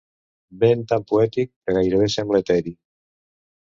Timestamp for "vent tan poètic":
0.63-1.51